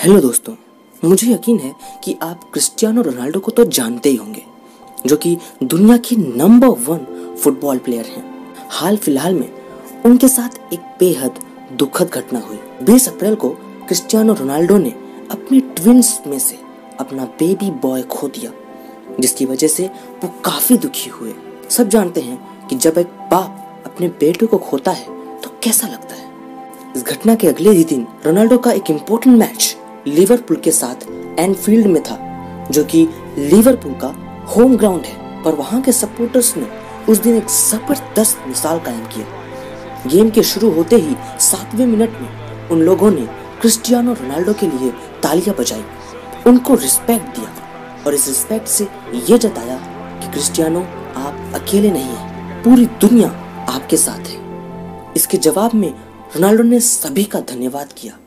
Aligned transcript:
Hello 0.00 0.20
दोस्तों। 0.20 0.54
मुझे 1.02 1.26
यकीन 1.32 1.58
है 1.58 1.74
कि 2.04 2.16
आप 2.22 2.44
क्रिस्टियानो 2.52 3.02
रोनाल्डो 3.02 3.40
को 3.40 3.50
तो 3.50 3.64
जानते 3.66 4.08
ही 4.08 4.16
होंगे, 4.16 4.42
जो 5.06 5.16
कि 5.16 5.36
दुनिया 5.62 5.96
की 5.96 6.16
नंबर 6.16 6.68
वन 6.68 7.34
फुटबॉल 7.42 7.78
प्लेयर 7.78 8.06
हैं। 8.06 8.54
हाल 8.70 8.96
फ़िलहाल 8.96 9.34
में 9.34 9.50
उनके 10.06 10.28
साथ 10.28 10.72
एक 10.72 10.80
बेहद 11.00 11.40
दुखद 11.72 12.10
घटना 12.10 12.40
हुई। 12.40 12.58
20 12.82 13.08
अप्रैल 13.08 13.34
को 13.34 13.48
क्रिस्टियानो 13.86 14.34
रोनाल्डो 14.34 14.78
ने 14.78 14.90
अपने 15.30 15.60
ट्विंस 15.60 16.20
में 16.26 16.38
से 16.38 16.58
अपना 17.00 17.24
बेबी 17.38 17.70
बॉय 17.82 18.02
खो 18.02 18.28
दिया, 18.28 18.52
जिसकी 19.20 19.44
वजह 19.44 19.68
से 19.68 19.86
वो 20.24 20.28
काफ़ी 20.44 20.78
दुखी 20.78 21.10
हुए। 21.10 21.34
सब 21.70 21.88
जानते 21.88 22.20
हैं 22.20 22.66
कि 22.68 22.76
जब 22.76 22.98
एक 22.98 23.10
बाप 23.30 23.82
अपने 23.86 24.08
बेटे 24.20 24.46
को 24.46 24.58
खोता 24.60 24.92
है 24.92 25.06
तो 25.40 25.50
कैसा 25.62 25.88
लगता 25.88 26.14
है? 26.14 26.28
इस 26.96 27.04
घटना 27.04 27.34
के 27.34 27.48
अगले 27.48 27.70
ही 27.70 27.84
दिन 27.84 28.06
रोनाल्डो 28.26 28.58
का 28.58 28.72
एक 28.72 28.90
इम्पोर्टेंट 28.90 29.36
मैच 29.38 29.76
लिवरपूल 30.08 30.56
के 30.56 30.70
साथ 30.72 31.08
एनफील्ड 31.40 31.86
में 31.86 32.02
था, 32.02 32.16
जो 32.70 32.84
कि 32.84 33.06
लिवरपूल 33.38 33.92
का 33.94 34.14
होम 34.46 34.76
ग्राउंड 34.76 35.04
है। 35.04 35.42
पर 35.44 35.54
वहाँ 35.54 35.80
के 35.82 35.92
सपोर्टर्स 35.92 36.56
ने 36.56 36.66
उस 37.08 37.18
दिन 37.18 37.36
एक 37.36 37.48
ज़बरदस्त 37.48 38.42
मिसाल 38.48 38.78
कायम 38.78 39.04
किया 39.06 39.26
गेम 40.06 40.30
के 40.30 40.42
शुरू 40.42 40.70
होते 40.70 40.96
ही 40.96 41.16
सातवें 41.40 41.86
मिनट 41.86 42.20
में 42.20 42.68
उन 42.68 42.82
लोगों 42.82 43.10
ने 43.10 43.26
क्रिस्टियानो 43.60 44.12
रोनाल्डो 44.12 44.52
के 44.52 44.66
लिए 44.66 44.90
तालियाँ 45.22 45.56
बजाई। 45.56 45.84
उनको 46.46 46.74
रिस्पेक्ट 46.74 47.36
दिया 47.38 48.04
और 48.06 48.14
इस 48.14 48.26
रिस्पेक्ट 48.28 48.68
से 48.68 48.84
ये 49.28 49.38
जताया 49.38 49.76
कि 50.20 50.30
क्रिस्टियानो, 50.32 50.80
आप 51.16 51.52
अकेले 51.54 51.90
नहीं 51.90 52.02
हैं, 52.04 52.62
पूरी 52.62 52.86
दुनिया 53.00 53.28
आपके 53.68 53.96
साथ 53.96 54.28
है। 54.28 55.12
इसके 55.16 55.38
जवाब 55.38 55.74
में 55.74 55.90
रोनाल्डो 56.36 56.62
ने 56.62 56.80
सभी 56.80 57.24
का 57.24 57.40
धन्यवाद 57.40 57.92
किया। 57.92 58.18